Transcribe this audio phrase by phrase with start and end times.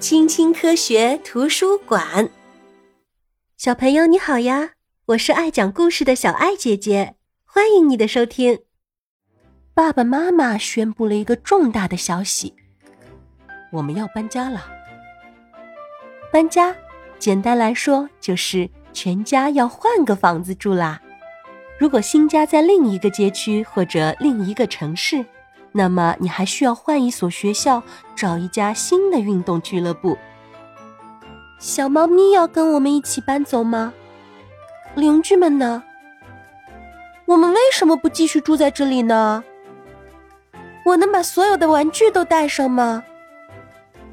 [0.00, 2.30] 青青科学图书馆，
[3.56, 4.70] 小朋友你好呀！
[5.06, 8.60] 我是爱讲故事的小爱姐姐，欢迎你的收听。
[9.74, 12.54] 爸爸妈妈宣布了一个重大的消息：
[13.72, 14.68] 我们要搬家了。
[16.32, 16.76] 搬家，
[17.18, 21.02] 简单来说就是全家要换个房子住啦。
[21.76, 25.26] 如果新家在另一个街区或者另一个城市。
[25.72, 27.82] 那么你还需要换一所学校，
[28.16, 30.16] 找一家新的运动俱乐部。
[31.58, 33.92] 小猫咪要跟我们一起搬走吗？
[34.94, 35.82] 邻居们呢？
[37.26, 39.44] 我们为什么不继续住在这里呢？
[40.86, 43.04] 我能把所有的玩具都带上吗？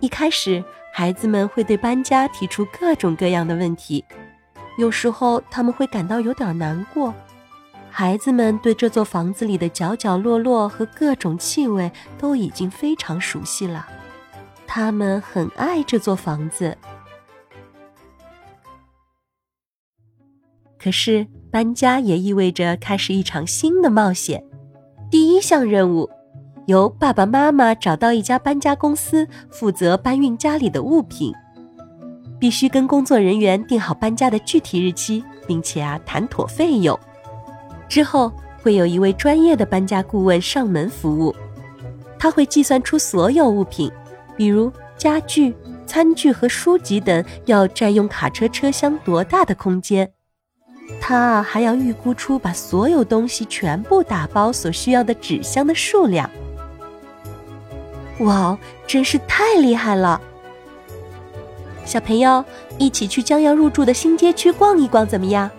[0.00, 4.04] 一开始，孩子们会对搬家提出各种各样的问题，
[4.78, 7.12] 有时候他们会感到有点难过。
[7.94, 13.86] 孩子们对这座房子里的角角落落和各种气味都已经非常熟悉了，
[14.66, 16.76] 他们很爱这座房子。
[20.78, 24.42] 可是搬家也意味着开始一场新的冒险。
[25.10, 26.08] 第一项任务，
[26.66, 31.30] 由爸爸妈妈找到一家搬家公司，负责搬运家里的物品，
[32.40, 36.98] 必须跟工作人员定好搬家的具体日期，并且啊谈妥费用。
[37.92, 41.36] 之后会有一位专业的搬家顾问上门服务，
[42.18, 43.92] 他会计算出所有物品，
[44.34, 45.54] 比如家具、
[45.84, 50.10] 餐具和书籍等要占用卡车车厢多大的空间。
[51.02, 56.30] 他还要预估出把所有东西全部打包所需要的纸箱的数量。
[58.20, 60.18] 哇，真是太厉害了！
[61.84, 62.42] 小朋友，
[62.78, 65.50] 一起去将要入住的新街区逛一逛，怎么样？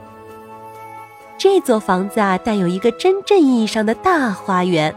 [1.38, 4.96] 这座房子啊，带有一个真正意义上的大花园，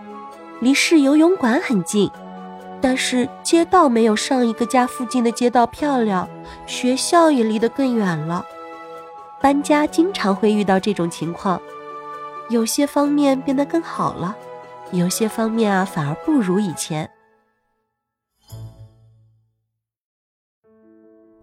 [0.60, 2.10] 离市游泳馆很近，
[2.80, 6.28] 但是街道没有上一个家附近的街道漂亮，
[6.66, 8.44] 学校也离得更远了。
[9.40, 11.60] 搬家经常会遇到这种情况，
[12.48, 14.36] 有些方面变得更好了，
[14.92, 17.10] 有些方面啊反而不如以前。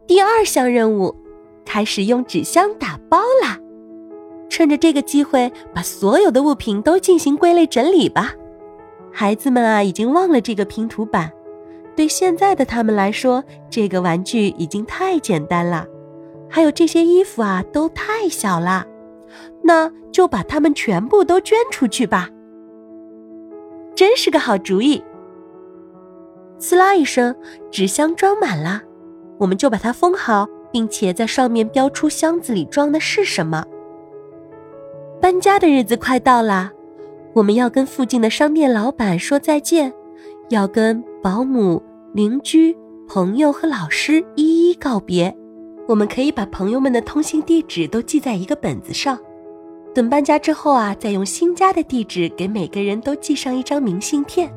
[0.07, 1.15] 第二项任务，
[1.65, 3.59] 开始用纸箱打包啦。
[4.53, 8.35] 趁着这个机会，把所有的物品都进行归类整理吧。
[9.11, 11.31] 孩子们啊，已经忘了这个拼图板，
[11.95, 15.87] 对现在的他们来说，这个玩具已经太简单了。
[16.47, 18.85] 还有这些衣服啊，都太小了。
[19.63, 22.29] 那就把它们全部都捐出去吧。
[23.95, 25.03] 真是个好主意。
[26.59, 27.35] 呲啦一声，
[27.71, 28.83] 纸箱装满了，
[29.39, 33.65] 我们就把它封好，并且在上面标出箱子里装的是什么。
[35.23, 36.69] 搬家的日子快到了，
[37.31, 39.93] 我们要跟附近的商店老板说再见，
[40.49, 41.81] 要跟保姆、
[42.13, 45.33] 邻居、朋友和老师一一告别。
[45.87, 49.17] 我们可以把朋友们的通信地址都记在一个本子上，
[49.95, 54.53] 等搬家之后啊，再用新家的地址给每个人都寄上一张明信片。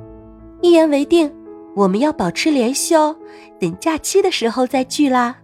[0.62, 1.32] 一言为定，
[1.76, 3.16] 我们要保持联系哦。
[3.60, 5.36] 等假期的时候再聚啦。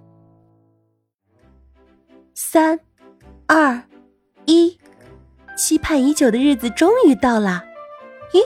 [2.35, 2.81] 三、
[3.47, 3.81] 二、
[4.47, 4.77] 一。
[5.57, 7.65] 期盼已久的日子终于到了，
[8.33, 8.41] 咦，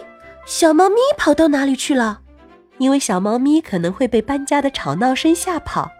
[0.44, 2.20] 小猫咪跑到哪里去了？
[2.78, 5.90] 因为小猫咪可能会被搬家的吵闹声吓跑，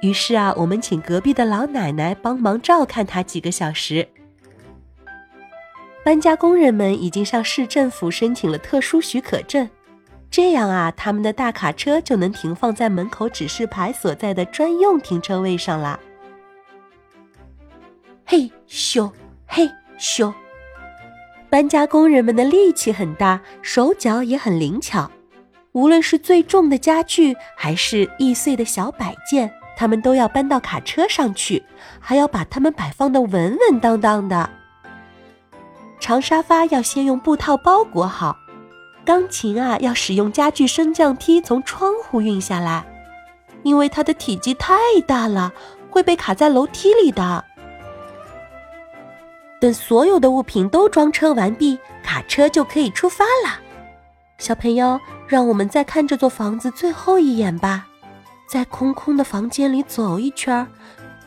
[0.00, 4.08] 于是啊，我们请隔壁的老奶奶帮忙照看它几个小时。
[6.04, 9.68] 搬家工人们已经向市政府申请了特殊许可证，
[10.30, 16.00] 这样啊，他们的大卡车就能停放在门口指示牌所在的专用停车位上啦。
[18.24, 19.12] 嘿咻，
[19.46, 20.32] 嘿咻。
[21.56, 25.10] 搬家工人们的力气很大，手脚也很灵巧。
[25.72, 31.64] 无论是最重的家具，还是易碎的小摆件，他们都要搬到卡车上去，
[31.98, 34.50] 还要把它们摆放的稳稳当当的。
[35.98, 38.36] 长沙发要先用布套包裹好，
[39.02, 42.84] 钢琴啊要使用家具升降梯从窗户运下来，
[43.62, 44.74] 因为它的体积太
[45.06, 45.54] 大了，
[45.88, 47.42] 会被卡在楼梯里的。
[49.60, 53.60] 等所有的物品都装车完毕，卡车就可以出发了。
[54.38, 57.86] 小朋友，让我们再看这座房子最后一眼吧，
[58.46, 60.66] 在空空的房间里走一圈，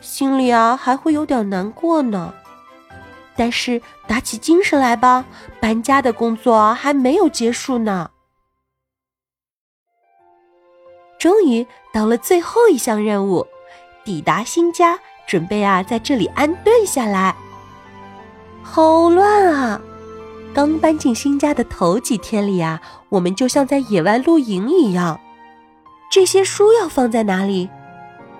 [0.00, 2.32] 心里啊还会有点难过呢。
[3.36, 5.24] 但是打起精神来吧，
[5.60, 8.10] 搬家的工作还没有结束呢。
[11.18, 13.46] 终于到了最后一项任务，
[14.04, 17.34] 抵达新家，准备啊在这里安顿下来。
[18.62, 19.80] 好乱啊！
[20.52, 25.20] 刚搬进新家的头几天里啊，我们就像在野外露营一样。
[26.10, 27.68] 这些书要放在哪里？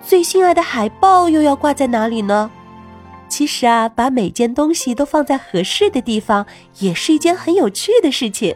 [0.05, 2.51] 最心爱的海报又要挂在哪里呢？
[3.29, 6.45] 其实啊，把每件东西都放在合适的地方，
[6.79, 8.55] 也是一件很有趣的事情。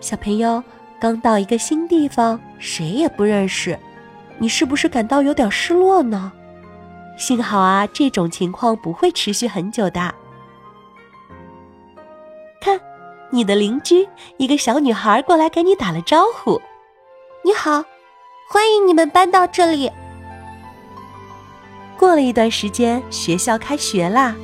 [0.00, 0.62] 小朋友
[1.00, 3.78] 刚到一个新地方，谁也不认识，
[4.38, 6.30] 你是不是感到有点失落呢？
[7.16, 10.14] 幸好啊，这种情况不会持续很久的。
[13.34, 16.62] 你的邻居一个小女孩过来给你打了招呼
[17.44, 17.84] ：“你好，
[18.48, 19.90] 欢迎你们搬到这里。”
[21.98, 24.36] 过了一段时间，学校开学啦，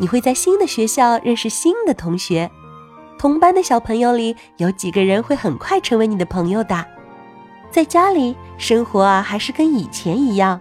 [0.00, 2.50] 你会在新的学校认识新的同学。
[3.16, 6.84] 同班的小朋友里有几个人会很快成为你的朋友的。
[7.70, 10.60] 在家里生活啊，还是跟以前一样，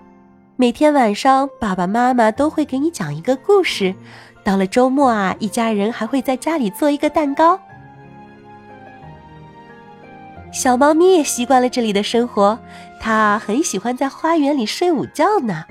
[0.57, 3.95] 每天晚上爸爸妈妈都会给你讲一个故事。
[4.43, 7.59] 到了周末啊，一家人还会在家里做一个蛋糕。
[10.51, 12.59] 小猫咪也习惯了这里的生活，
[12.99, 15.63] 它很喜欢在花园里睡午觉呢。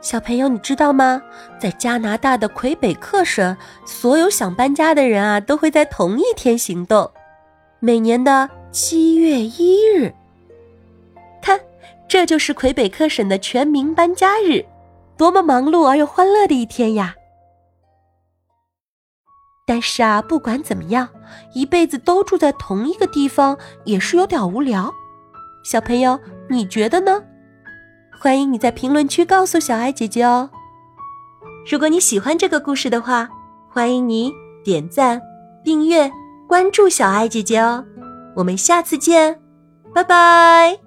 [0.00, 1.20] 小朋友，你知道吗？
[1.60, 7.10] 在加拿大的魁北克省，所有想搬家的人啊，都会在同一天行动，
[7.80, 10.12] 每年的七月一日。
[11.42, 11.60] 看，
[12.08, 14.64] 这就是魁北克省的全民搬家日，
[15.16, 17.14] 多么忙碌而又欢乐的一天呀！
[19.66, 21.08] 但是啊，不管怎么样，
[21.54, 24.92] 一辈子都住在同一个地方也是有点无聊。
[25.64, 27.22] 小朋友，你觉得呢？
[28.20, 30.48] 欢迎你在评论区告诉小爱姐姐哦。
[31.68, 33.28] 如果你喜欢这个故事的话，
[33.68, 34.32] 欢迎你
[34.64, 35.20] 点赞、
[35.64, 36.10] 订阅、
[36.48, 37.84] 关注小爱姐姐哦。
[38.36, 39.40] 我们下次见，
[39.92, 40.85] 拜拜。